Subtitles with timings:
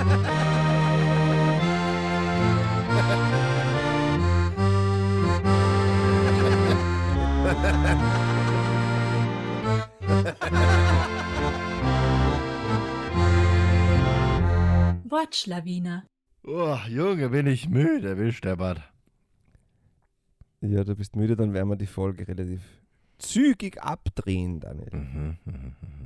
[15.10, 16.06] Wortschlawiner.
[16.44, 18.80] Oh, Junge, bin ich müde, wie Steppert.
[20.62, 22.62] Ja, du bist müde, dann werden wir die Folge relativ
[23.18, 24.88] zügig abdrehen, Daniel.
[24.92, 25.99] Mhm, mhm, mhm.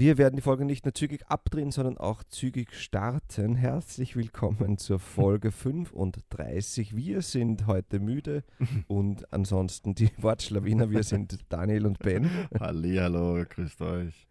[0.00, 3.56] Wir werden die Folge nicht nur zügig abdrehen, sondern auch zügig starten.
[3.56, 6.94] Herzlich willkommen zur Folge 35.
[6.94, 8.44] Wir sind heute müde
[8.86, 12.30] und ansonsten die Wortschlawiner, wir sind Daniel und Ben
[12.60, 14.28] Hallihallo, grüßt euch.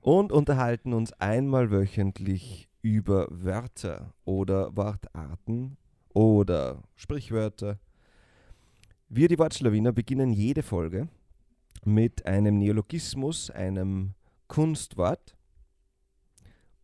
[0.00, 5.76] und unterhalten uns einmal wöchentlich über Wörter oder Wortarten
[6.12, 7.78] oder Sprichwörter.
[9.08, 11.06] Wir, die Wortschlawiner, beginnen jede Folge
[11.86, 14.14] mit einem Neologismus, einem
[14.48, 15.36] Kunstwort.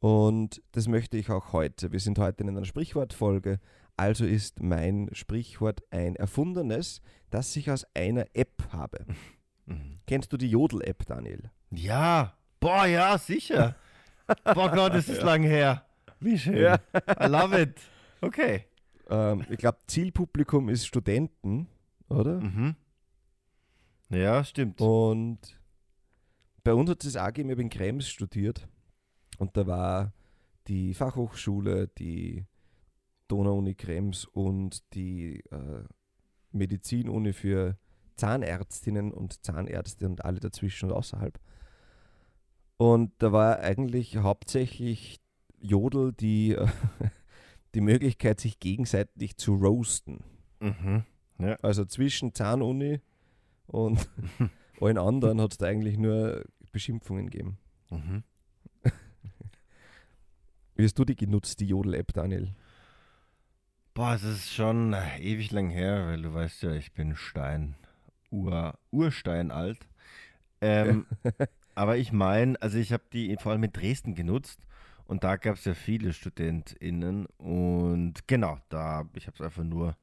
[0.01, 1.93] Und das möchte ich auch heute.
[1.93, 3.59] Wir sind heute in einer Sprichwortfolge,
[3.97, 7.01] also ist mein Sprichwort ein erfundenes,
[7.31, 9.07] das ich aus einer App habe.
[9.67, 10.01] Mhm.
[10.07, 11.51] Kennst du die Jodel-App, Daniel?
[11.71, 13.77] Ja, boah, ja, sicher.
[14.45, 15.87] boah Gott, ist das lang her.
[16.21, 16.57] Wie schön.
[16.57, 16.79] Ja.
[17.21, 17.81] I love it.
[18.21, 18.65] Okay.
[19.09, 21.69] Ähm, ich glaube, Zielpublikum ist Studenten,
[22.09, 22.41] oder?
[22.41, 22.77] Mhm.
[24.15, 24.81] Ja, stimmt.
[24.81, 25.39] Und
[26.63, 28.69] bei uns hat es auch gegeben, ich habe in Krems studiert
[29.39, 30.13] und da war
[30.69, 32.47] die Fachhochschule, die
[33.29, 35.85] Donau-Uni Krems und die äh,
[36.53, 37.77] Medizinuni für
[38.17, 41.39] Zahnärztinnen und Zahnärzte und alle dazwischen und außerhalb.
[42.77, 45.21] Und da war eigentlich hauptsächlich
[45.61, 46.69] Jodel die, äh,
[47.75, 50.23] die Möglichkeit, sich gegenseitig zu roasten.
[50.61, 51.05] Mhm.
[51.39, 51.57] Ja.
[51.63, 53.01] Also zwischen Zahnuni
[53.67, 54.09] und
[54.81, 57.59] allen anderen hat es da eigentlich nur Beschimpfungen gegeben.
[57.91, 58.23] Mhm.
[60.77, 62.55] Wie hast du die genutzt, die Jodel-App, Daniel?
[63.95, 67.77] Boah, es ist schon ewig lang her, weil du weißt ja, ich bin Stein,
[68.31, 69.87] Ur, Urstein alt.
[70.61, 71.07] Ähm,
[71.77, 74.59] aber ich meine, also ich habe die vor allem in Dresden genutzt
[75.07, 79.97] und da gab es ja viele StudentInnen und genau, da, ich habe es einfach nur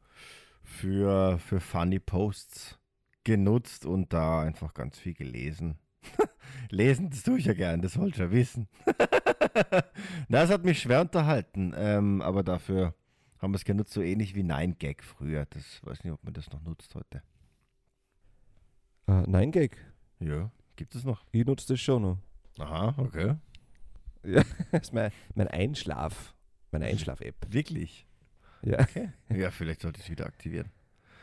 [0.64, 2.80] für, für funny Posts
[3.24, 5.78] genutzt und da einfach ganz viel gelesen.
[6.70, 8.68] Lesen, das tue ich ja gern, das wollt ihr ja wissen.
[10.28, 12.96] Na, es hat mich schwer unterhalten, ähm, aber dafür
[13.40, 15.46] haben wir es genutzt, so ähnlich wie Nine Gag früher.
[15.46, 17.24] Das weiß nicht, ob man das noch nutzt heute.
[19.08, 19.78] Äh, nein, Gag.
[20.20, 21.26] Ja, gibt es noch.
[21.32, 22.18] Ich nutze das schon noch.
[22.59, 23.36] Aha, okay.
[24.24, 26.36] Ja, das ist mein, mein Einschlaf,
[26.70, 27.36] meine Einschlaf-App.
[27.50, 28.06] Wirklich?
[28.62, 28.86] Ja.
[29.30, 30.70] Ja, vielleicht sollte ich es wieder aktivieren.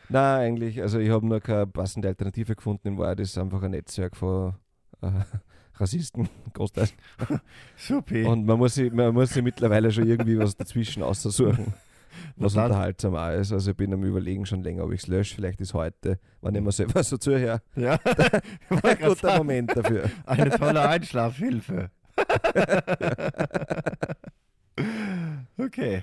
[0.08, 2.88] Nein, eigentlich, also ich habe nur keine passende Alternative gefunden.
[2.88, 4.54] In Wahrheit ist einfach ein Netzwerk von
[5.02, 5.10] äh,
[5.74, 6.94] Rassisten, großteils.
[7.76, 8.28] Super.
[8.28, 11.74] Und man muss, sich, man muss sich mittlerweile schon irgendwie was dazwischen aussuchen,
[12.36, 12.64] was dann?
[12.66, 13.52] unterhaltsam auch ist.
[13.52, 15.34] Also ich bin am überlegen schon länger, ob ich es lösche.
[15.34, 17.98] Vielleicht ist heute, wenn ich mir selber so zuhöre, ja,
[18.70, 20.10] ein guter sagen, Moment dafür.
[20.24, 21.90] Eine tolle Einschlafhilfe.
[25.58, 26.02] okay.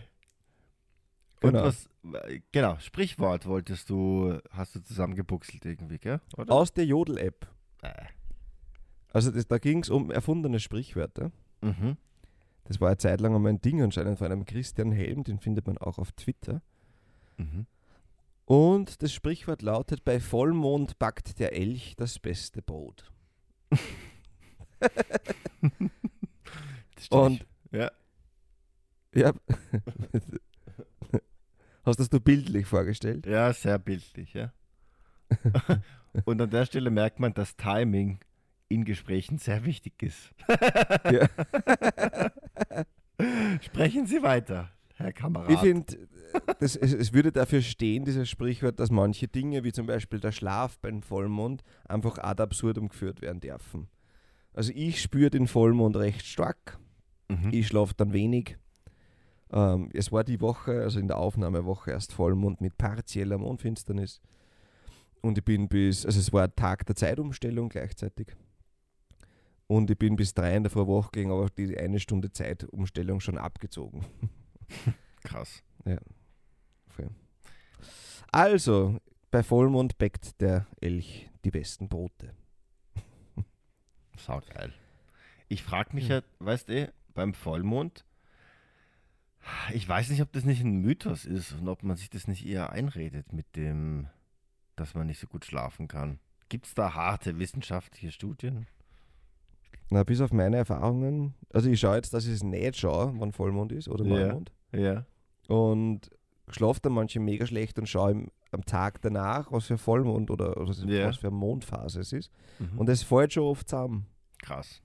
[1.45, 1.65] Und Genau.
[1.65, 1.89] was,
[2.51, 6.21] genau, Sprichwort wolltest du, hast du zusammengebuchselt irgendwie, gell?
[6.37, 6.53] Oder?
[6.53, 7.47] Aus der Jodel-App.
[7.81, 7.91] Äh.
[9.11, 11.31] Also das, da ging es um erfundene Sprichwörter.
[11.61, 11.97] Mhm.
[12.65, 15.67] Das war eine Zeit lang einmal ein Ding anscheinend von einem Christian Helm, den findet
[15.67, 16.61] man auch auf Twitter.
[17.37, 17.67] Mhm.
[18.45, 23.11] Und das Sprichwort lautet, bei Vollmond backt der Elch das beste Brot.
[26.95, 27.21] Das stimmt.
[27.21, 27.91] Und ja.
[29.13, 29.33] ja,
[31.85, 33.25] hast das du bildlich vorgestellt?
[33.25, 34.53] ja, sehr bildlich, ja.
[36.25, 38.19] Und an der Stelle merkt man, dass Timing
[38.69, 40.33] in Gesprächen sehr wichtig ist.
[41.11, 41.27] Ja.
[43.61, 45.51] Sprechen Sie weiter, Herr Kamerad.
[45.51, 45.97] Ich finde,
[46.59, 50.79] es, es würde dafür stehen, dieses Sprichwort, dass manche Dinge, wie zum Beispiel der Schlaf
[50.79, 53.87] beim Vollmond, einfach ad absurdum geführt werden dürfen.
[54.53, 56.79] Also ich spüre den Vollmond recht stark.
[57.27, 57.49] Mhm.
[57.51, 58.57] Ich schlafe dann wenig.
[59.51, 64.21] Ähm, es war die Woche, also in der Aufnahmewoche erst Vollmond mit partieller Mondfinsternis.
[65.21, 68.35] Und ich bin bis, also es war ein Tag der Zeitumstellung gleichzeitig.
[69.67, 73.19] Und ich bin bis drei in der Früh wach gegangen, aber die eine Stunde Zeitumstellung
[73.19, 74.05] schon abgezogen.
[75.23, 75.63] Krass.
[76.87, 77.09] Voll.
[78.31, 78.99] Also,
[79.31, 82.33] bei Vollmond bäckt der Elch die besten Brote.
[84.17, 84.73] Saugeil.
[85.47, 88.05] Ich frage mich ja, weißt du, beim Vollmond,
[89.73, 92.45] ich weiß nicht, ob das nicht ein Mythos ist und ob man sich das nicht
[92.45, 94.07] eher einredet mit dem,
[94.75, 96.19] dass man nicht so gut schlafen kann.
[96.49, 98.67] Gibt es da harte wissenschaftliche Studien?
[99.89, 103.31] Na, bis auf meine Erfahrungen, also ich schaue jetzt, dass ich es nicht schaue, wann
[103.33, 104.27] Vollmond ist oder Ja.
[104.27, 104.51] Neumond.
[104.73, 105.05] Ja.
[105.47, 106.09] Und
[106.49, 110.73] schlafe dann manche mega schlecht und schaue am Tag danach, was für Vollmond oder, oder
[110.87, 111.07] Ja.
[111.07, 112.31] was für Mondphase es ist.
[112.59, 112.79] Mhm.
[112.79, 114.07] Und es fällt schon oft zusammen.
[114.41, 114.81] Krass.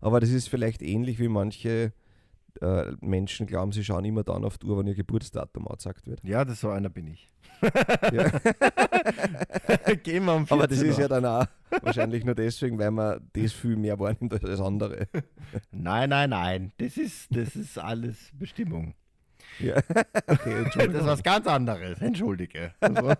[0.00, 1.92] Aber das ist vielleicht ähnlich wie manche
[2.60, 6.22] äh, Menschen glauben, sie schauen immer dann auf die Uhr, wenn ihr Geburtsdatum angezeigt wird.
[6.22, 7.28] Ja, das so einer bin ich.
[8.12, 8.28] Ja.
[10.02, 11.46] Gehen wir um Aber das 14 ist ja dann auch
[11.82, 15.06] wahrscheinlich nur deswegen, weil man das viel mehr wahrnimmt als das andere.
[15.70, 16.72] Nein, nein, nein.
[16.78, 18.94] Das ist, das ist alles Bestimmung.
[19.58, 19.76] Ja.
[20.26, 22.00] Okay, Das ist was ganz anderes.
[22.00, 22.74] Entschuldige.
[22.80, 23.12] Also.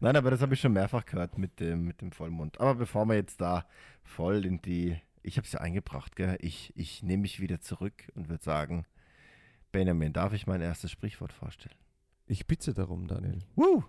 [0.00, 2.60] Nein, aber das habe ich schon mehrfach gehört mit dem, mit dem Vollmond.
[2.60, 3.66] Aber bevor wir jetzt da
[4.02, 4.96] voll in die.
[5.26, 6.36] Ich habe es ja eingebracht, gell?
[6.40, 8.86] Ich, ich nehme mich wieder zurück und würde sagen:
[9.72, 11.74] Benjamin, darf ich mein erstes Sprichwort vorstellen?
[12.26, 13.40] Ich bitte darum, Daniel.
[13.56, 13.82] Woo!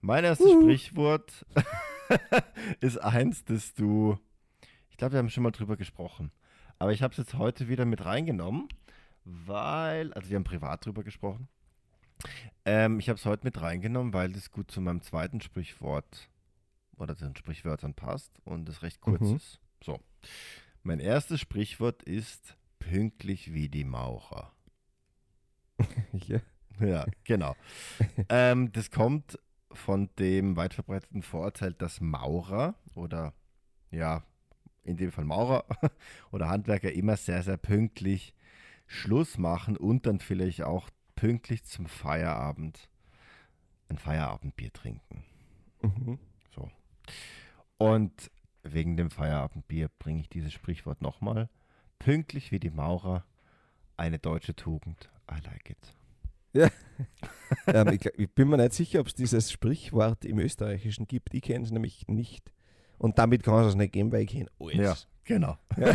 [0.00, 0.62] Mein erstes Wuhu.
[0.62, 1.44] Sprichwort
[2.80, 4.18] ist eins, das du.
[4.90, 6.30] Ich glaube, wir haben schon mal drüber gesprochen.
[6.78, 8.68] Aber ich habe es jetzt heute wieder mit reingenommen,
[9.24, 10.12] weil.
[10.14, 11.48] Also, wir haben privat drüber gesprochen.
[12.64, 16.30] Ähm, ich habe es heute mit reingenommen, weil das gut zu meinem zweiten Sprichwort
[16.96, 19.36] oder zu den Sprichwörtern passt und es recht kurz Mhm.
[19.36, 19.60] ist.
[19.84, 20.00] So.
[20.82, 24.52] Mein erstes Sprichwort ist pünktlich wie die Maurer.
[26.12, 26.40] Ja.
[26.80, 27.56] Ja, genau.
[28.28, 29.38] ähm, das kommt
[29.72, 33.34] von dem weit verbreiteten Vorurteil, dass Maurer oder
[33.90, 34.22] ja,
[34.84, 35.64] in dem Fall Maurer
[36.30, 38.34] oder Handwerker immer sehr, sehr pünktlich
[38.86, 42.88] Schluss machen und dann vielleicht auch pünktlich zum Feierabend
[43.88, 45.24] ein Feierabendbier trinken.
[45.82, 46.18] Mhm.
[46.54, 46.70] So.
[47.76, 48.30] Und
[48.72, 51.48] wegen dem Feierabendbier bringe ich dieses Sprichwort nochmal.
[51.98, 53.24] Pünktlich wie die Maurer,
[53.96, 55.10] eine deutsche Tugend.
[55.30, 55.94] I like it.
[57.66, 61.34] ähm, ich, ich bin mir nicht sicher, ob es dieses Sprichwort im Österreichischen gibt.
[61.34, 62.52] Ich kenne es nämlich nicht.
[62.98, 64.76] Und damit kann es es nicht geben, weil ich kenne alles.
[64.76, 65.56] Ja, genau.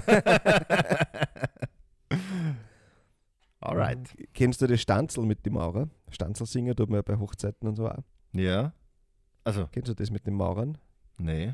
[3.60, 4.16] Alright.
[4.34, 5.90] Kennst du das Stanzel mit dem Maurer?
[6.10, 8.04] Stanzel singen tut man ja bei Hochzeiten und so auch.
[8.34, 8.74] Ja.
[9.44, 10.78] Also, Kennst du das mit den Maurern?
[11.18, 11.54] nee.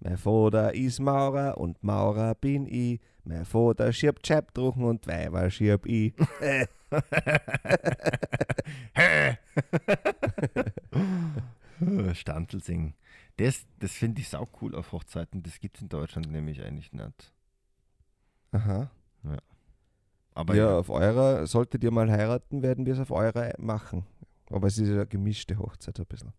[0.00, 3.00] Mein Vater ist Maurer und Maurer bin ich.
[3.24, 6.14] Mein Vater schiebt Scheibdruchen und Weiber schieb ich.
[12.14, 12.94] Standel singen.
[13.36, 15.42] Das, das finde ich sau cool auf Hochzeiten.
[15.42, 17.32] Das gibt es in Deutschland nämlich eigentlich nicht.
[18.52, 18.90] Aha.
[20.34, 24.06] Aber ja, auf eurer, solltet ihr mal heiraten, werden wir es auf eurer machen.
[24.50, 26.32] Aber es ist ja eine gemischte Hochzeit ein bisschen.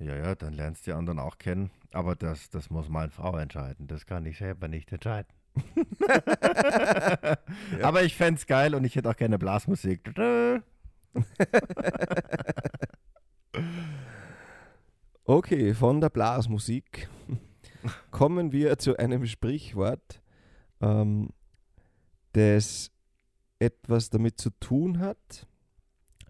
[0.00, 1.70] Ja, ja, dann lernst du die anderen auch kennen.
[1.92, 3.86] Aber das, das muss meine Frau entscheiden.
[3.86, 5.28] Das kann ich selber nicht entscheiden.
[7.82, 10.14] Aber ich fände es geil und ich hätte auch gerne Blasmusik.
[15.30, 17.08] Okay, von der Blasmusik
[18.10, 20.20] kommen wir zu einem Sprichwort,
[20.80, 21.28] ähm,
[22.32, 22.90] das
[23.60, 25.46] etwas damit zu tun hat,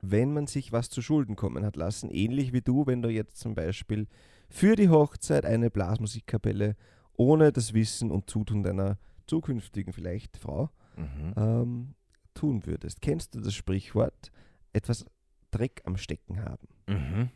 [0.03, 2.11] wenn man sich was zu Schulden kommen hat lassen.
[2.11, 4.07] Ähnlich wie du, wenn du jetzt zum Beispiel
[4.49, 6.77] für die Hochzeit eine Blasmusikkapelle
[7.15, 11.35] ohne das Wissen und Zutun deiner zukünftigen vielleicht Frau Mhm.
[11.37, 11.95] ähm,
[12.35, 13.01] tun würdest.
[13.01, 14.33] Kennst du das Sprichwort,
[14.73, 15.05] etwas
[15.51, 16.69] Dreck am Stecken haben?
[16.89, 17.31] Mhm.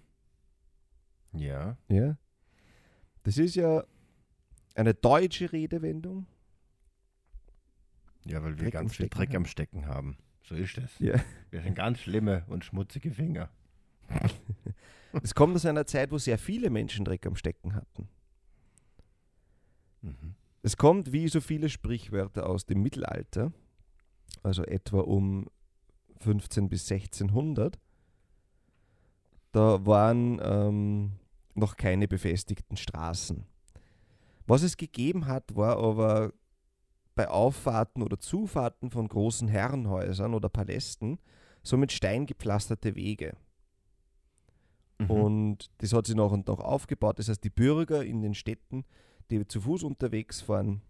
[1.33, 1.77] Ja.
[1.89, 2.17] Ja.
[3.23, 3.85] Das ist ja
[4.75, 6.27] eine deutsche Redewendung.
[8.27, 9.37] Ja, weil wir Dreck ganz viel Dreck haben.
[9.37, 10.17] am Stecken haben.
[10.45, 10.99] So ist es.
[10.99, 11.15] Ja.
[11.51, 13.51] Wir sind ganz schlimme und schmutzige Finger.
[15.23, 18.09] Es kommt aus einer Zeit, wo sehr viele Menschen Dreck am Stecken hatten.
[20.03, 20.35] Mhm.
[20.63, 23.53] Es kommt wie so viele Sprichwörter aus dem Mittelalter,
[24.43, 25.49] also etwa um
[26.19, 27.79] 15 bis 1600.
[29.53, 31.13] Da waren ähm,
[31.55, 33.47] noch keine befestigten Straßen.
[34.47, 36.33] Was es gegeben hat, war aber
[37.15, 41.19] bei Auffahrten oder Zufahrten von großen Herrenhäusern oder Palästen
[41.63, 43.37] so mit Stein gepflasterte Wege.
[44.99, 45.11] Mhm.
[45.11, 47.19] Und das hat sich nach und nach aufgebaut.
[47.19, 48.85] Das heißt, die Bürger in den Städten,
[49.31, 50.83] die zu Fuß unterwegs waren,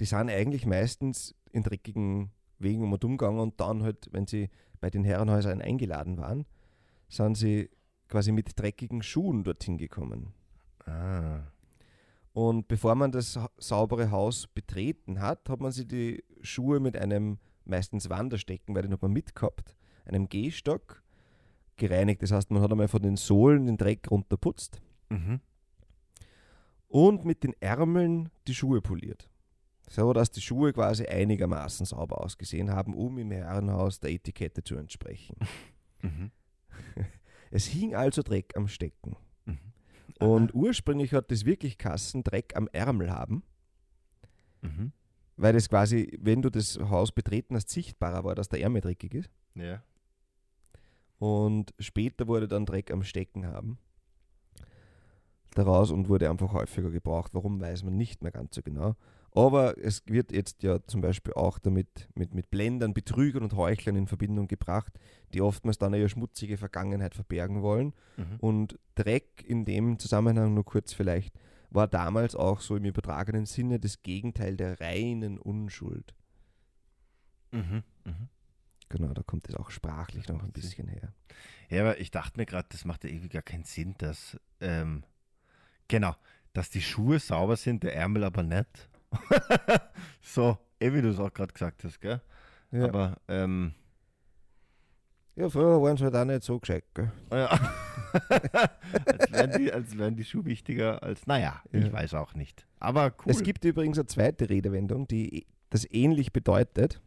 [0.00, 4.48] die sind eigentlich meistens in dreckigen Wegen um und umgegangen und dann halt, wenn sie
[4.80, 6.46] bei den Herrenhäusern eingeladen waren,
[7.08, 7.70] sind sie
[8.08, 10.32] quasi mit dreckigen Schuhen dorthin gekommen.
[10.86, 11.40] ah.
[12.36, 17.38] Und bevor man das saubere Haus betreten hat, hat man sich die Schuhe mit einem
[17.64, 19.74] meistens Wanderstecken, weil den hat man mitgehabt,
[20.04, 21.02] einem Gehstock
[21.78, 22.20] gereinigt.
[22.22, 25.40] Das heißt, man hat einmal von den Sohlen den Dreck runterputzt Mhm.
[26.88, 29.30] und mit den Ärmeln die Schuhe poliert.
[29.88, 34.76] So dass die Schuhe quasi einigermaßen sauber ausgesehen haben, um im Herrenhaus der Etikette zu
[34.76, 35.36] entsprechen.
[36.02, 36.30] Mhm.
[37.50, 39.16] Es hing also Dreck am Stecken.
[40.18, 43.42] Und ursprünglich hat das wirklich Kassen Dreck am Ärmel haben,
[44.62, 44.92] Mhm.
[45.36, 49.14] weil das quasi, wenn du das Haus betreten hast, sichtbarer war, dass der Ärmel dreckig
[49.14, 49.30] ist.
[49.54, 49.82] Ja.
[51.18, 53.78] Und später wurde dann Dreck am Stecken haben.
[55.54, 57.32] Daraus und wurde einfach häufiger gebraucht.
[57.34, 58.94] Warum weiß man nicht mehr ganz so genau.
[59.36, 63.94] Aber es wird jetzt ja zum Beispiel auch damit mit, mit Blendern, Betrügern und Heuchlern
[63.94, 64.98] in Verbindung gebracht,
[65.34, 67.92] die oftmals dann ihre schmutzige Vergangenheit verbergen wollen.
[68.16, 68.36] Mhm.
[68.38, 71.38] Und Dreck in dem Zusammenhang nur kurz vielleicht
[71.68, 76.14] war damals auch so im übertragenen Sinne das Gegenteil der reinen Unschuld.
[77.52, 77.82] Mhm.
[78.04, 78.28] Mhm.
[78.88, 81.12] Genau, da kommt es auch sprachlich noch ein bisschen her.
[81.68, 85.04] Ja, aber ich dachte mir gerade, das macht ja irgendwie gar keinen Sinn, dass, ähm,
[85.88, 86.14] genau,
[86.54, 88.88] dass die Schuhe sauber sind, der Ärmel aber nicht.
[90.22, 92.20] so, eh wie du es auch gerade gesagt hast, gell?
[92.70, 93.74] Ja, Aber, ähm,
[95.36, 96.84] ja früher waren sie halt auch nicht so gescheit.
[96.94, 97.10] Gell?
[97.32, 97.48] ja.
[99.06, 101.92] als, wären die, als wären die Schuhe wichtiger als, naja, ich Ja.
[101.92, 102.66] weiß auch nicht.
[102.78, 103.32] Aber cool.
[103.32, 107.00] Es gibt übrigens eine zweite Redewendung, die das ähnlich bedeutet,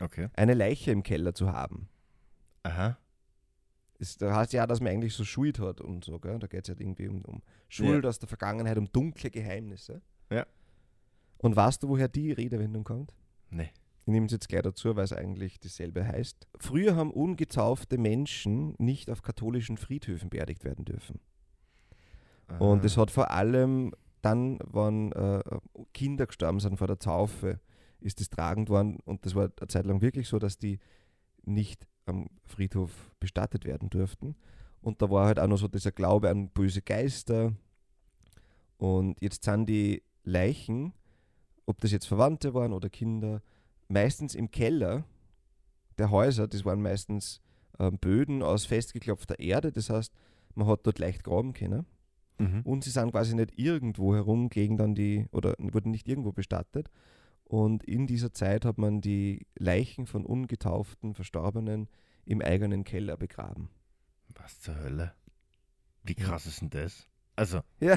[0.00, 0.28] Okay.
[0.34, 1.88] eine Leiche im Keller zu haben.
[2.62, 2.98] Aha.
[3.98, 6.38] Ist, da heißt ja, dass man eigentlich so Schuld hat und so, gell?
[6.38, 10.02] Da geht es halt irgendwie um, um Schuld aus der Vergangenheit, um dunkle Geheimnisse.
[10.30, 10.44] Ja.
[11.38, 13.14] Und weißt du, woher die Redewendung kommt?
[13.50, 13.70] Nee.
[14.06, 16.46] Ich nehme es jetzt gleich dazu, weil es eigentlich dasselbe heißt.
[16.60, 21.20] Früher haben ungetaufte Menschen nicht auf katholischen Friedhöfen beerdigt werden dürfen.
[22.60, 22.86] Und Aha.
[22.86, 25.42] es hat vor allem dann, wenn äh,
[25.92, 27.60] Kinder gestorben sind vor der Taufe,
[28.00, 28.98] ist es tragend worden.
[29.04, 30.78] Und das war eine Zeit lang wirklich so, dass die
[31.44, 34.36] nicht am Friedhof bestattet werden durften.
[34.80, 37.52] Und da war halt auch noch so dieser Glaube an böse Geister.
[38.78, 40.92] Und jetzt sind die Leichen,
[41.66, 43.42] ob das jetzt Verwandte waren oder Kinder,
[43.88, 45.04] meistens im Keller
[45.98, 46.48] der Häuser.
[46.48, 47.40] Das waren meistens
[47.78, 49.72] ähm, Böden aus festgeklopfter Erde.
[49.72, 50.12] Das heißt,
[50.54, 51.86] man hat dort leicht graben können.
[52.38, 52.62] Mhm.
[52.62, 56.90] Und sie sind quasi nicht irgendwo herum gegen dann die, oder wurden nicht irgendwo bestattet.
[57.44, 61.88] Und in dieser Zeit hat man die Leichen von ungetauften Verstorbenen
[62.24, 63.70] im eigenen Keller begraben.
[64.34, 65.14] Was zur Hölle?
[66.02, 67.08] Wie krass ist denn das?
[67.36, 67.60] Also.
[67.80, 67.96] Ja.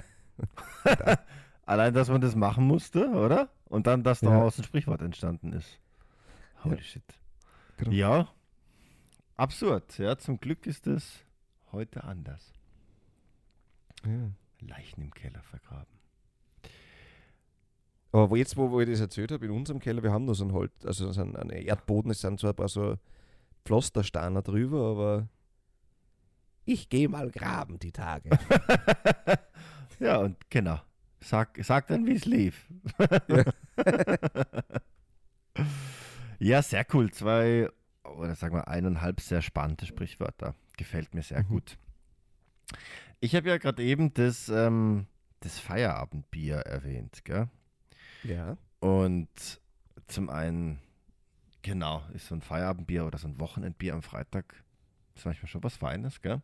[1.65, 3.49] Allein, dass man das machen musste, oder?
[3.69, 4.31] Und dann, dass Ja.
[4.31, 5.79] daraus ein Sprichwort entstanden ist.
[6.63, 6.81] Holy Ja.
[6.81, 7.03] shit.
[7.77, 7.91] Genau.
[7.91, 8.27] Ja.
[9.38, 9.97] Absurd.
[9.97, 11.23] Ja, zum Glück ist es
[11.71, 12.51] heute anders.
[14.05, 14.31] Ja.
[14.67, 15.97] Leichen im Keller vergraben.
[18.11, 20.35] Aber wo jetzt, wo, wo ich das erzählt habe, in unserem Keller, wir haben nur
[20.35, 22.97] so ein Holz, also so ein, ein Erdboden, es sind so ein paar so
[23.65, 25.27] Pflastersteine drüber, aber
[26.65, 28.31] ich gehe mal graben die Tage.
[29.99, 30.79] ja, und genau.
[31.21, 32.67] Sag, sag dann, wie es lief.
[33.27, 33.43] Ja.
[36.39, 37.11] ja, sehr cool.
[37.11, 37.69] Zwei,
[38.03, 40.55] oder sagen wir eineinhalb sehr spannende Sprichwörter.
[40.77, 41.47] Gefällt mir sehr Mhm.
[41.47, 41.77] gut.
[43.19, 45.07] Ich habe ja gerade eben das, ähm,
[45.41, 47.49] das Feierabendbier erwähnt, gell?
[48.23, 48.57] ja.
[48.79, 49.59] Und
[50.07, 50.79] zum einen,
[51.63, 54.55] genau, ist so ein Feierabendbier oder so ein Wochenendbier am Freitag,
[55.15, 56.41] ist manchmal schon was Feines, gell?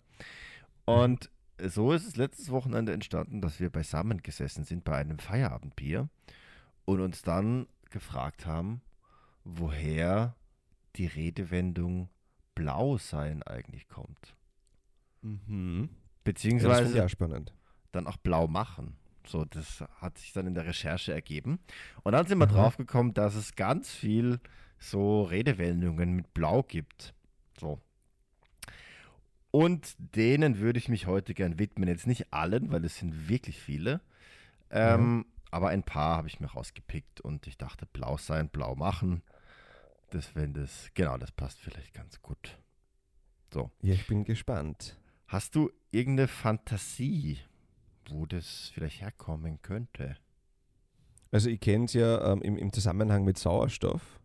[0.83, 1.29] Und
[1.59, 6.09] so ist es letztes Wochenende entstanden, dass wir beisammen gesessen sind bei einem Feierabendbier
[6.85, 8.81] und uns dann gefragt haben,
[9.43, 10.35] woher
[10.95, 12.09] die Redewendung
[12.55, 14.35] blau sein eigentlich kommt.
[15.21, 15.81] Mhm.
[15.81, 17.53] Ja, das Beziehungsweise auch spannend.
[17.91, 18.95] dann auch blau machen.
[19.27, 21.59] So, das hat sich dann in der Recherche ergeben.
[22.03, 22.51] Und dann sind wir Mhm.
[22.51, 24.39] draufgekommen, dass es ganz viel
[24.77, 27.13] so Redewendungen mit blau gibt.
[27.59, 27.79] So.
[29.55, 31.87] Und denen würde ich mich heute gern widmen.
[31.87, 34.01] Jetzt nicht allen, weil es sind wirklich viele.
[34.69, 39.23] Ähm, Aber ein paar habe ich mir rausgepickt und ich dachte, blau sein, blau machen.
[40.09, 42.57] Das, wenn das, genau, das passt vielleicht ganz gut.
[43.81, 44.97] Ja, ich bin gespannt.
[45.27, 47.39] Hast du irgendeine Fantasie,
[48.09, 50.17] wo das vielleicht herkommen könnte?
[51.31, 54.19] Also ich kenne es ja ähm, im, im Zusammenhang mit Sauerstoff.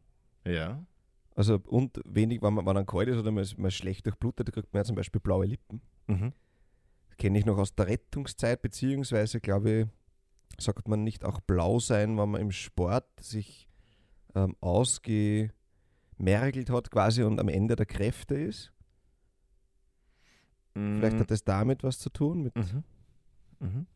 [0.44, 0.84] Ja.
[1.40, 4.04] Also und wenig, wenn man, wenn man kalt ist oder man ist, man ist schlecht
[4.04, 5.80] durchblutet, kriegt man ja zum Beispiel blaue Lippen.
[6.06, 6.34] Mhm.
[7.16, 9.86] Kenne ich noch aus der Rettungszeit, beziehungsweise glaube ich,
[10.62, 13.70] sagt man nicht auch blau sein, wenn man im Sport sich
[14.34, 18.70] ähm, ausgemergelt hat quasi und am Ende der Kräfte ist.
[20.74, 22.42] Vielleicht hat das damit was zu tun.
[22.42, 22.84] Mit, Mhm.
[23.60, 23.86] Mhm.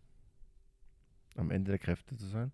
[1.36, 2.52] Am Ende der Kräfte zu sein.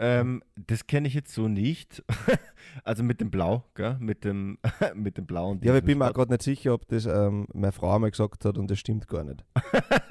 [0.00, 2.02] Ähm, das kenne ich jetzt so nicht.
[2.84, 3.96] also mit dem Blau, gell?
[4.00, 4.58] Mit dem,
[4.94, 5.60] mit dem blauen.
[5.62, 8.10] Ja, aber ich bin mir auch gerade nicht sicher, ob das ähm, meine Frau mal
[8.10, 9.44] gesagt hat und das stimmt gar nicht.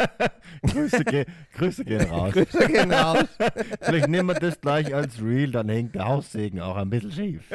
[0.63, 2.33] Grüße, ge Grüße gehen raus.
[2.33, 3.27] Grüße gehen raus.
[3.81, 7.49] Vielleicht nehmen wir das gleich als Real, dann hängt der Haussegen auch ein bisschen schief.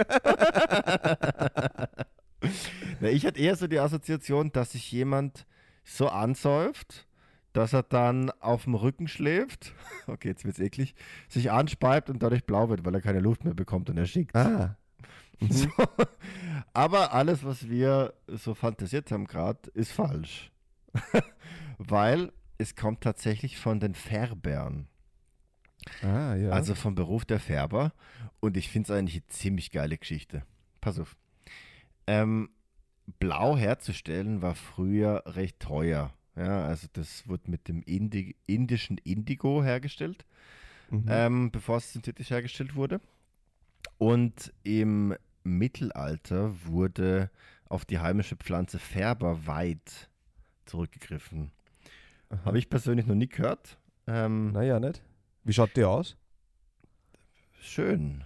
[3.00, 5.46] Na, ich hatte eher so die Assoziation, dass sich jemand
[5.84, 7.07] so ansäuft,
[7.52, 9.74] dass er dann auf dem Rücken schläft,
[10.06, 10.94] okay, jetzt wird's eklig,
[11.28, 14.34] sich anspeibt und dadurch blau wird, weil er keine Luft mehr bekommt und erstickt.
[14.36, 14.76] Ah.
[15.40, 15.52] Mhm.
[15.52, 15.68] So.
[16.72, 20.50] Aber alles, was wir so fantasiert haben gerade, ist falsch.
[21.78, 24.88] weil es kommt tatsächlich von den Färbern.
[26.02, 26.50] Ah, ja.
[26.50, 27.92] Also vom Beruf der Färber.
[28.40, 30.42] Und ich finde es eigentlich eine ziemlich geile Geschichte.
[30.80, 31.16] Pass auf.
[32.06, 32.50] Ähm,
[33.18, 36.12] Blau herzustellen war früher recht teuer.
[36.38, 40.24] Ja, also das wurde mit dem Indi indischen Indigo hergestellt,
[40.90, 41.04] Mhm.
[41.08, 43.00] ähm, bevor es synthetisch hergestellt wurde.
[43.98, 45.14] Und im
[45.44, 47.30] Mittelalter wurde
[47.68, 50.08] auf die heimische Pflanze Färberweid
[50.64, 51.50] zurückgegriffen.
[52.44, 53.78] Habe ich persönlich noch nie gehört.
[54.06, 55.02] Ähm, Naja, nicht?
[55.44, 56.16] Wie schaut die aus?
[57.60, 58.24] schön.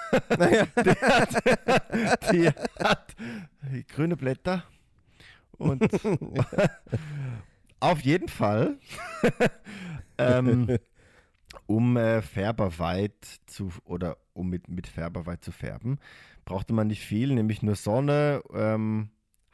[0.38, 0.66] naja.
[2.32, 2.48] Die
[2.82, 3.14] hat
[3.88, 4.64] grüne Blätter
[5.58, 5.82] und
[7.80, 8.78] auf jeden Fall,
[10.18, 10.78] ähm,
[11.66, 15.98] um äh, Färberweit zu oder um mit, mit Färberweit zu färben,
[16.44, 19.10] brauchte man nicht viel, nämlich nur Sonne, ähm,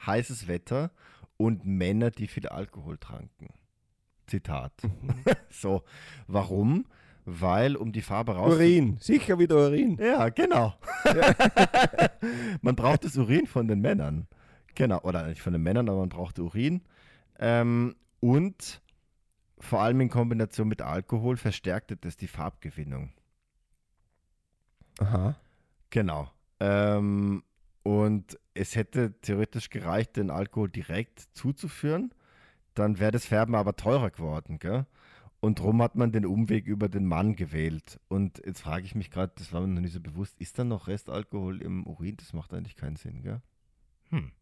[0.07, 0.90] heißes Wetter
[1.37, 3.49] und Männer, die viel Alkohol tranken.
[4.26, 4.73] Zitat.
[5.50, 5.83] so,
[6.26, 6.87] warum?
[7.25, 9.99] Weil um die Farbe raus Urin, sicher wieder Urin.
[10.00, 10.75] ja, genau.
[12.62, 14.26] man braucht das Urin von den Männern.
[14.75, 16.83] Genau, oder nicht von den Männern, aber man braucht Urin.
[17.39, 18.83] Ähm, und
[19.59, 23.13] vor allem in Kombination mit Alkohol verstärkte das die Farbgewinnung.
[24.99, 25.37] Aha.
[25.91, 26.31] Genau.
[26.61, 27.43] Ähm,
[27.83, 32.13] und es hätte theoretisch gereicht, den Alkohol direkt zuzuführen.
[32.75, 34.87] Dann wäre das Färben aber teurer geworden, gell?
[35.41, 38.01] Und drum hat man den Umweg über den Mann gewählt.
[38.09, 40.65] Und jetzt frage ich mich gerade, das war mir noch nicht so bewusst, ist da
[40.65, 42.17] noch Restalkohol im Urin?
[42.17, 43.41] Das macht eigentlich keinen Sinn, gell?
[44.11, 44.33] Hm,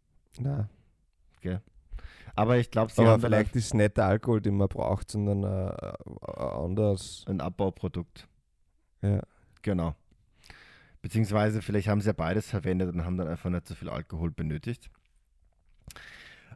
[0.41, 0.69] Na,
[1.41, 1.61] gell?
[2.35, 5.11] Aber ich glaube, sie aber haben vielleicht ist es nicht der Alkohol, den man braucht,
[5.11, 7.25] sondern äh, äh, anders.
[7.27, 8.29] ein Abbauprodukt.
[9.01, 9.23] Ja.
[9.63, 9.95] Genau.
[11.01, 14.31] Beziehungsweise vielleicht haben sie ja beides verwendet und haben dann einfach nicht so viel Alkohol
[14.31, 14.91] benötigt.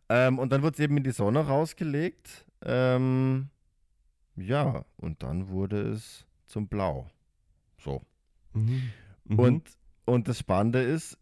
[0.09, 2.45] Ähm, und dann wurde es eben in die Sonne rausgelegt.
[2.62, 3.49] Ähm,
[4.37, 7.09] ja, und dann wurde es zum Blau.
[7.79, 8.03] So.
[8.53, 8.90] Mhm.
[9.25, 9.38] Mhm.
[9.38, 9.71] Und,
[10.05, 11.16] und das Spannende ist,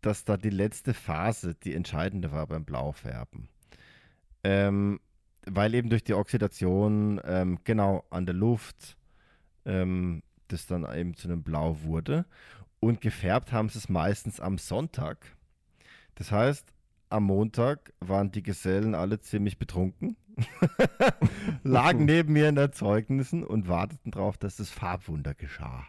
[0.00, 3.48] dass da die letzte Phase die entscheidende war beim Blaufärben.
[4.42, 5.00] Ähm,
[5.46, 8.96] weil eben durch die Oxidation ähm, genau an der Luft
[9.64, 12.26] ähm, das dann eben zu einem Blau wurde.
[12.80, 15.36] Und gefärbt haben sie es meistens am Sonntag.
[16.14, 16.72] Das heißt,
[17.08, 20.16] am Montag waren die Gesellen alle ziemlich betrunken,
[21.62, 25.86] lagen neben mir in Erzeugnissen und warteten darauf, dass das Farbwunder geschah.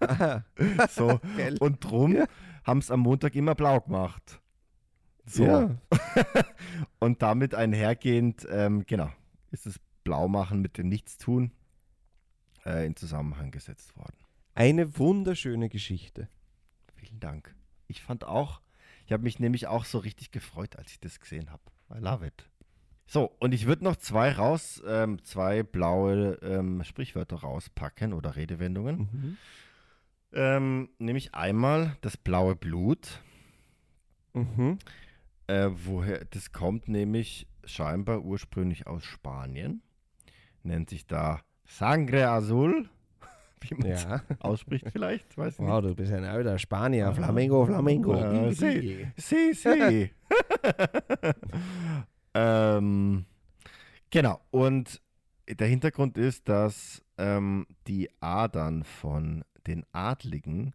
[0.90, 1.20] So.
[1.36, 1.56] Geil.
[1.60, 2.26] Und drum Ja.
[2.64, 4.40] haben es am Montag immer blau gemacht.
[5.26, 5.44] So.
[5.44, 5.70] Ja.
[6.98, 9.10] Und damit einhergehend, ähm, genau,
[9.50, 11.52] ist das Blaumachen mit dem Nichtstun
[12.64, 14.16] äh, in Zusammenhang gesetzt worden.
[14.54, 16.28] Eine wunderschöne Geschichte.
[16.94, 17.54] Vielen Dank.
[17.86, 18.60] Ich fand auch,
[19.06, 21.62] ich habe mich nämlich auch so richtig gefreut, als ich das gesehen habe.
[21.94, 22.48] I love it.
[23.12, 28.96] So, und ich würde noch zwei raus, ähm, zwei blaue ähm, Sprichwörter rauspacken oder Redewendungen.
[29.00, 29.36] Mhm.
[30.32, 33.20] Ähm, nämlich einmal das blaue Blut.
[34.32, 34.78] Mhm.
[35.46, 39.82] Äh, woher das kommt nämlich scheinbar ursprünglich aus Spanien.
[40.62, 42.88] Nennt sich da Sangre Azul.
[43.60, 44.22] Wie man es Ja.
[44.38, 45.68] ausspricht vielleicht, weiß ich nicht.
[45.68, 47.12] Wow, du bist ein alter Spanier.
[47.12, 48.16] Flamengo, Flamengo.
[48.16, 49.06] Ja, sí.
[49.18, 50.10] Sí, sí.
[52.34, 53.24] Ähm,
[54.10, 54.40] genau.
[54.50, 55.00] Und
[55.48, 60.74] der Hintergrund ist, dass ähm, die Adern von den Adligen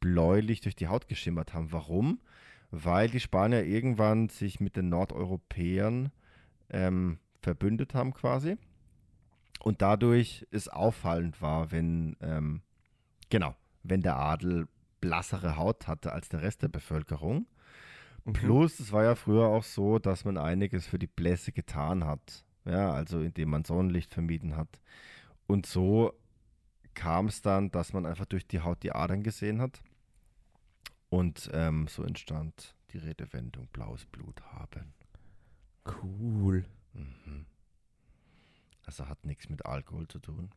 [0.00, 1.72] bläulich durch die Haut geschimmert haben.
[1.72, 2.20] Warum?
[2.70, 6.10] Weil die Spanier irgendwann sich mit den Nordeuropäern
[6.70, 8.56] ähm, verbündet haben quasi.
[9.60, 12.62] Und dadurch es auffallend war, wenn, ähm,
[13.30, 14.68] genau, wenn der Adel
[15.00, 17.46] blassere Haut hatte als der Rest der Bevölkerung.
[18.24, 18.32] Mhm.
[18.32, 22.44] Plus, es war ja früher auch so, dass man einiges für die Blässe getan hat.
[22.64, 24.80] Ja, also indem man Sonnenlicht vermieden hat.
[25.46, 26.14] Und so
[26.94, 29.82] kam es dann, dass man einfach durch die Haut die Adern gesehen hat.
[31.10, 34.94] Und ähm, so entstand die Redewendung blaues Blut haben.
[36.02, 36.64] Cool.
[36.94, 37.46] Mhm.
[38.86, 40.50] Also hat nichts mit Alkohol zu tun.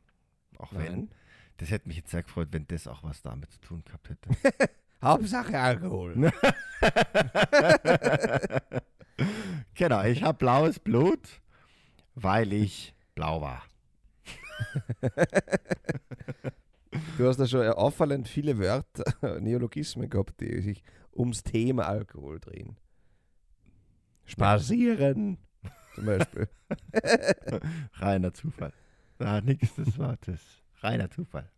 [0.58, 1.12] Auch wenn, Nein.
[1.58, 4.30] das hätte mich jetzt sehr gefreut, wenn das auch was damit zu tun gehabt hätte.
[5.02, 6.32] Hauptsache Alkohol.
[9.76, 11.42] genau, ich habe blaues Blut,
[12.16, 13.64] weil ich blau war.
[17.18, 20.84] Du hast da schon auffallend viele Wörter, Neologismen gehabt, die sich
[21.16, 22.78] ums Thema Alkohol drehen.
[24.26, 25.38] Spazieren.
[25.96, 26.50] zum Beispiel.
[27.94, 28.74] reiner Zufall.
[29.20, 30.40] Ah, nix, das war das.
[30.82, 31.50] Reiner Zufall.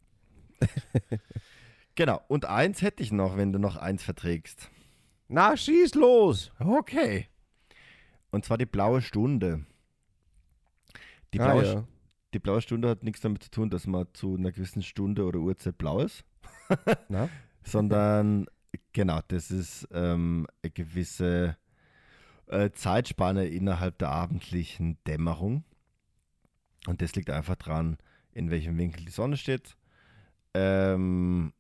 [1.96, 4.70] Genau, und eins hätte ich noch, wenn du noch eins verträgst.
[5.28, 6.52] Na, schieß los!
[6.60, 7.28] Okay.
[8.32, 9.66] Und zwar die blaue Stunde.
[11.34, 11.88] Die Ah, blaue, ja.
[12.34, 15.40] die blaue Stunde hat nichts damit zu tun, dass man zu einer gewissen Stunde oder
[15.40, 16.24] Uhrzeit blau ist,
[17.64, 18.48] sondern
[18.94, 21.58] genau, das ist ähm, eine gewisse
[22.48, 25.64] äh, Zeitspanne innerhalb der abendlichen Dämmerung.
[26.88, 27.98] Und das liegt einfach dran,
[28.32, 29.76] in welchem Winkel die Sonne steht.
[30.56, 31.54] Ähm,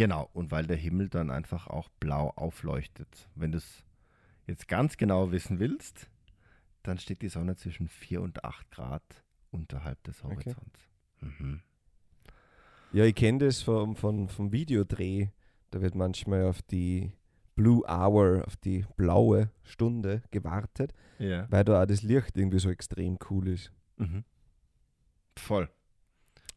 [0.00, 3.28] genau, und weil der Himmel dann einfach auch blau aufleuchtet.
[3.34, 3.84] Wenn du es
[4.46, 6.08] jetzt ganz genau wissen willst,
[6.82, 9.02] dann steht die Sonne zwischen 4 und 8 Grad
[9.50, 10.34] unterhalb des Okay.
[10.34, 10.80] Horizonts.
[11.20, 11.60] Mhm.
[12.92, 15.28] Ja, ich kenne das vom, vom, vom Videodreh.
[15.70, 17.12] Da wird manchmal auf die
[17.54, 21.46] Blue Hour, auf die blaue Stunde gewartet, Ja.
[21.52, 23.70] weil da auch das Licht irgendwie so extrem cool ist.
[23.98, 24.24] Mhm.
[25.36, 25.68] Voll.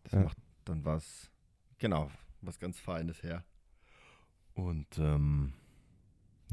[0.04, 0.20] Das Ja.
[0.24, 1.30] macht dann was,
[1.78, 2.10] genau,
[2.46, 3.44] was ganz Feines her.
[4.54, 5.54] Und ähm,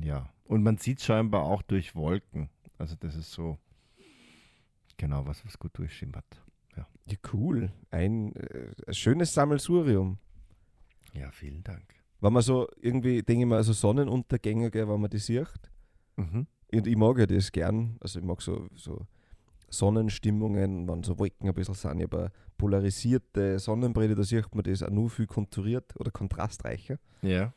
[0.03, 2.49] ja, und man sieht scheinbar auch durch Wolken.
[2.79, 3.59] Also das ist so,
[4.97, 6.43] genau, was was gut durchschimmert.
[6.77, 6.87] Ja,
[7.33, 7.73] cool.
[7.91, 10.19] Ein, äh, schönes Sammelsurium.
[11.13, 11.95] Ja, vielen Dank.
[12.21, 15.71] Wenn man so irgendwie, denke ich mal, so Sonnenuntergänge, gell, wenn man die sieht.
[16.17, 16.47] Mhm.
[16.73, 17.97] Und ich mag ja das gern.
[18.01, 19.07] Also ich mag so, so
[19.71, 21.99] Sonnenstimmungen, wenn so Wolken ein bisschen sind.
[21.99, 26.99] Ich habe eine polarisierte Sonnenbrille, da sieht man das auch nur viel konturiert oder kontrastreicher.
[27.23, 27.55] Ja.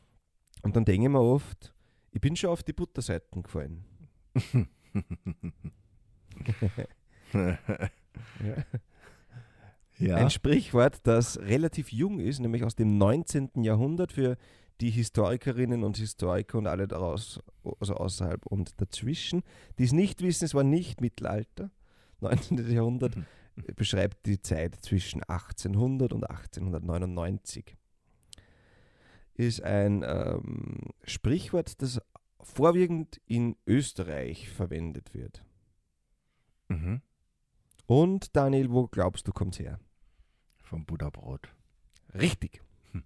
[0.61, 1.73] Und dann denke ich mir oft,
[2.11, 3.83] ich bin schon auf die Butterseiten gefallen.
[9.97, 10.15] ja.
[10.15, 13.63] Ein Sprichwort, das relativ jung ist, nämlich aus dem 19.
[13.63, 14.37] Jahrhundert für
[14.81, 17.39] die Historikerinnen und Historiker und alle daraus,
[17.79, 19.43] also außerhalb und dazwischen,
[19.77, 21.71] die es nicht wissen, es war nicht Mittelalter.
[22.23, 22.57] 19.
[22.71, 23.15] Jahrhundert
[23.55, 23.65] Mhm.
[23.75, 27.77] beschreibt die Zeit zwischen 1800 und 1899.
[29.35, 32.01] Ist ein ähm, Sprichwort, das
[32.41, 35.45] vorwiegend in Österreich verwendet wird.
[36.67, 37.01] mhm.
[37.85, 39.79] Und Daniel, wo glaubst du, kommt's her?
[40.61, 41.53] Vom Butterbrot.
[42.13, 42.61] Richtig.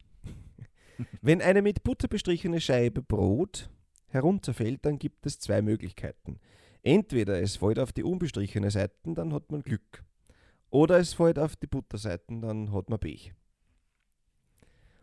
[1.21, 3.69] Wenn eine mit Butter bestrichene Scheibe Brot
[4.07, 6.39] herunterfällt, dann gibt es zwei Möglichkeiten.
[6.87, 10.05] Entweder es fällt auf die unbestrichene Seite, dann hat man Glück.
[10.69, 13.33] Oder es fällt auf die Butterseiten, dann hat man Pech.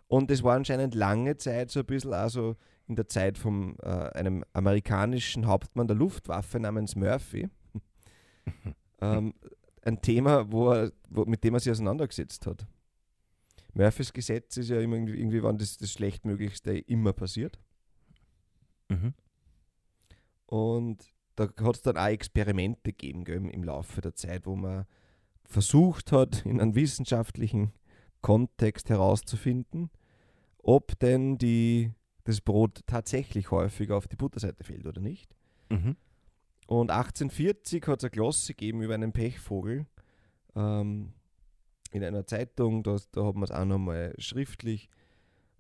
[0.09, 2.57] Und es war anscheinend lange Zeit so ein bisschen also
[2.88, 7.51] in der Zeit von äh, einem amerikanischen Hauptmann der Luftwaffe namens Murphy.
[9.03, 9.35] ähm,
[9.83, 12.66] ein Thema, wo er, wo, mit dem er sich auseinandergesetzt hat.
[13.75, 17.59] Murphys Gesetz ist ja immer irgendwie, irgendwie wann das, das Schlechtmöglichste immer passiert.
[18.88, 19.12] Mhm.
[20.47, 24.87] Und da hat es dann auch Experimente gegeben gell, im Laufe der Zeit, wo man
[25.44, 27.73] versucht hat, in einem wissenschaftlichen
[28.23, 29.90] Kontext herauszufinden,
[30.62, 31.92] ob denn die,
[32.25, 35.35] das Brot tatsächlich häufiger auf die Butterseite fällt oder nicht.
[35.68, 35.97] Mhm.
[36.66, 39.87] Und 1840 hat es eine Glosse gegeben über einen Pechvogel
[40.57, 41.12] ähm,
[41.92, 44.88] in einer Zeitung, da, da hat man es auch nochmal schriftlich,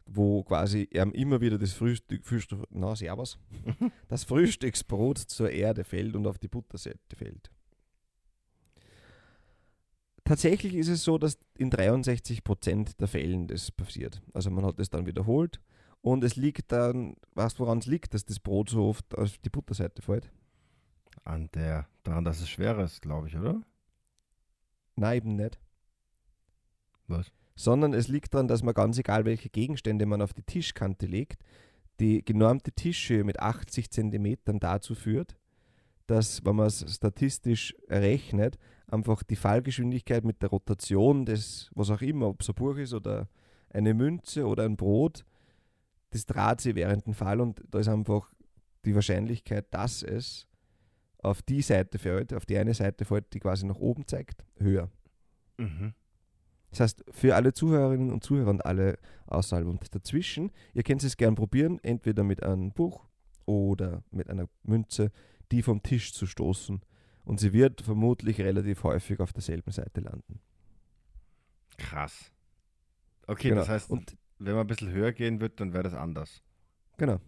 [0.06, 3.38] wo quasi ihm immer wieder das Frühstück, Frühstück na, servus,
[4.08, 7.50] das Frühstücksbrot zur Erde fällt und auf die Butterseite fällt.
[10.24, 14.22] Tatsächlich ist es so, dass in 63% der Fällen das passiert.
[14.32, 15.60] Also man hat es dann wiederholt
[16.00, 19.36] und es liegt dann, weißt du, woran es liegt, dass das Brot so oft auf
[19.38, 20.30] die Butterseite fällt?
[21.24, 23.62] An der, daran, dass es schwerer ist, glaube ich, oder?
[24.96, 25.58] Nein, eben nicht.
[27.06, 27.30] Was?
[27.56, 31.42] Sondern es liegt daran, dass man ganz egal, welche Gegenstände man auf die Tischkante legt,
[32.00, 35.36] die genormte Tischhöhe mit 80 cm dazu führt,
[36.06, 42.02] dass, wenn man es statistisch errechnet, einfach die Fallgeschwindigkeit mit der Rotation des, was auch
[42.02, 43.28] immer, ob es ein Buch ist oder
[43.70, 45.24] eine Münze oder ein Brot,
[46.10, 48.32] das dreht sich während dem Fall und da ist einfach
[48.84, 50.46] die Wahrscheinlichkeit, dass es
[51.18, 54.90] auf die Seite fällt, auf die eine Seite fällt, die quasi nach oben zeigt, höher.
[55.56, 55.94] Mhm.
[56.74, 61.16] Das heißt, für alle Zuhörerinnen und Zuhörer und alle außerhalb und dazwischen, ihr könnt es
[61.16, 63.06] gern probieren, entweder mit einem Buch
[63.46, 65.12] oder mit einer Münze,
[65.52, 66.80] die vom Tisch zu stoßen.
[67.24, 70.40] Und sie wird vermutlich relativ häufig auf derselben Seite landen.
[71.78, 72.32] Krass.
[73.28, 73.60] Okay, Genau.
[73.60, 76.42] das heißt, Und wenn man ein bisschen höher gehen wird, dann wäre das anders.
[76.96, 77.20] genau.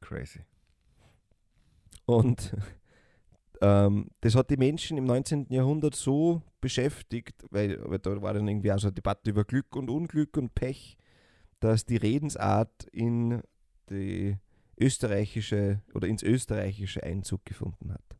[0.00, 0.40] Crazy.
[2.06, 2.56] Und
[3.62, 5.46] ähm, das hat die Menschen im 19.
[5.50, 9.76] Jahrhundert so beschäftigt, weil, weil da war dann irgendwie auch so eine Debatte über Glück
[9.76, 10.98] und Unglück und Pech,
[11.60, 13.40] dass die Redensart in
[13.88, 14.36] die
[14.76, 18.18] österreichische oder ins österreichische Einzug gefunden hat.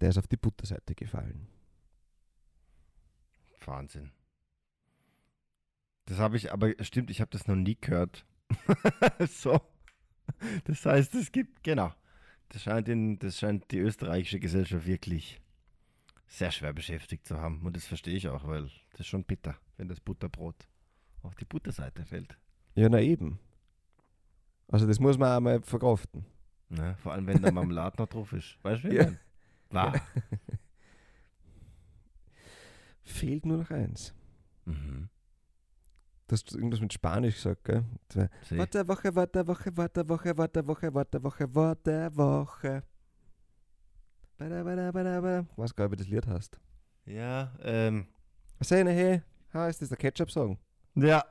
[0.00, 1.48] der ist auf die Butterseite gefallen.
[3.64, 4.10] Wahnsinn.
[6.04, 8.26] Das habe ich, aber stimmt, ich habe das noch nie gehört.
[9.26, 9.58] so.
[10.64, 11.94] Das heißt, es gibt, genau.
[12.54, 15.40] Das scheint, in, das scheint die österreichische Gesellschaft wirklich
[16.28, 17.60] sehr schwer beschäftigt zu haben.
[17.66, 20.68] Und das verstehe ich auch, weil das ist schon bitter, wenn das Butterbrot
[21.24, 22.38] auf die Butterseite fällt.
[22.76, 23.40] Ja, na eben.
[24.68, 26.26] Also das muss man einmal verkraften.
[26.70, 28.56] Ja, vor allem, wenn da Marmelade noch drauf ist.
[28.62, 29.10] Weißt du, wie Ja.
[29.70, 29.94] War.
[33.02, 34.14] Fehlt nur noch eins.
[34.64, 35.08] Mhm.
[36.26, 37.84] Du hast irgendwas mit Spanisch gesagt, gell?
[38.50, 42.82] Warte Woche, warte Woche, warte Woche, warte Woche, warte Woche, warte Woche.
[45.56, 46.58] Weiß gar nicht, wie das Lied heißt.
[47.04, 48.06] Ja, ähm.
[48.60, 49.22] Sehne, hey.
[49.52, 50.58] Ha, ist das der Ketchup-Song?
[50.94, 51.22] Ja.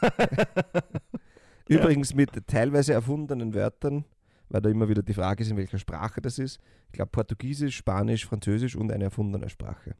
[1.68, 4.04] Übrigens mit teilweise erfundenen Wörtern,
[4.48, 6.58] weil da immer wieder die Frage ist, in welcher Sprache das ist.
[6.86, 9.94] Ich glaube Portugiesisch, Spanisch, Französisch und eine erfundene Sprache.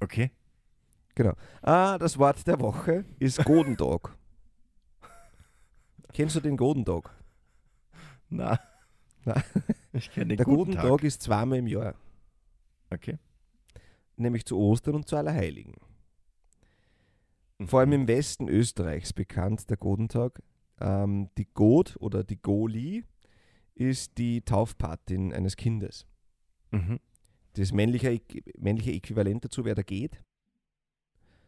[0.00, 0.32] Okay.
[1.62, 4.16] Ah, das Wort der Woche ist Godendog.
[6.12, 7.10] Kennst du den Godendog?
[8.28, 8.58] Na.
[9.24, 9.42] Na.
[9.92, 11.04] Ich kenne den Der Godendog Tag.
[11.04, 11.94] ist zweimal im Jahr,
[12.92, 13.18] Okay.
[14.16, 15.74] nämlich zu Ostern und zu Allerheiligen.
[17.64, 20.42] Vor allem im Westen Österreichs bekannt, der Godentag.
[20.78, 23.04] Ähm, die God oder die Goli
[23.74, 26.06] ist die Taufpatin eines Kindes.
[26.70, 27.00] Mhm.
[27.54, 28.20] Das männliche,
[28.58, 30.22] männliche Äquivalent dazu wäre der Geht.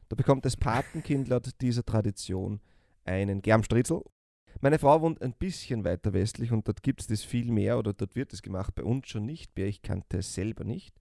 [0.09, 2.61] Da bekommt das Patenkind laut dieser Tradition
[3.05, 4.03] einen Germstritzel.
[4.61, 7.93] Meine Frau wohnt ein bisschen weiter westlich und dort gibt es das viel mehr oder
[7.93, 9.67] dort wird es gemacht, bei uns schon nicht mehr.
[9.67, 10.99] Ich kannte es selber nicht.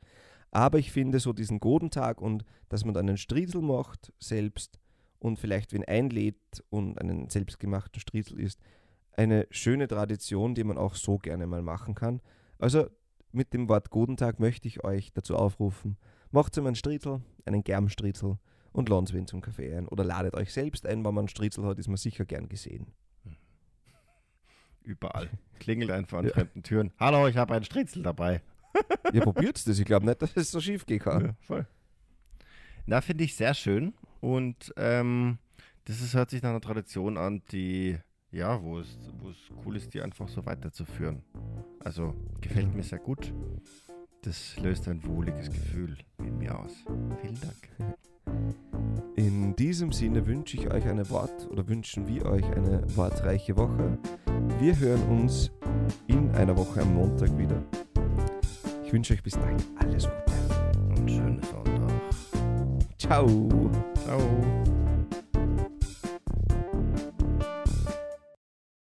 [0.51, 4.79] Aber ich finde so diesen Godentag und dass man dann einen Striezel macht selbst
[5.19, 8.59] und vielleicht wen einlädt und einen selbstgemachten Striezel isst,
[9.13, 12.21] eine schöne Tradition, die man auch so gerne mal machen kann.
[12.59, 12.87] Also
[13.31, 15.97] mit dem Wort Godentag möchte ich euch dazu aufrufen,
[16.31, 18.37] macht ihm einen Striezel, einen Germstriezel
[18.73, 19.87] und ladet wen zum Kaffee ein.
[19.87, 22.87] Oder ladet euch selbst ein, wenn man einen Striezel hat, ist man sicher gern gesehen.
[24.83, 25.29] Überall.
[25.59, 26.31] Klingelt einfach an Ja.
[26.33, 26.91] fremden Türen.
[26.99, 28.41] Hallo, ich habe einen Stritzel dabei.
[29.13, 31.25] Ihr probiert's das, ich glaube nicht, dass es so schief gehen kann.
[31.25, 31.67] Ja, voll.
[32.85, 33.93] Na, finde ich sehr schön.
[34.21, 35.39] Und ähm,
[35.85, 37.97] das ist, hört sich nach einer Tradition an, die,
[38.31, 41.21] ja, wo es, wo es cool ist, die einfach so weiterzuführen.
[41.79, 43.33] Also gefällt mir sehr gut.
[44.21, 46.71] Das löst ein wohliges Gefühl in mir aus.
[47.21, 47.97] Vielen Dank.
[49.59, 53.97] In diesem Sinne wünsche ich euch eine Wort oder wünschen wir euch eine wortreiche Woche.
[54.59, 55.51] Wir hören uns
[56.05, 57.63] in einer Woche am Montag wieder.
[58.85, 60.99] Ich wünsche euch bis dahin alles Gute.
[60.99, 61.91] Und schönen Sonntag.
[62.99, 63.49] Ciao.
[64.05, 64.86] Ciao.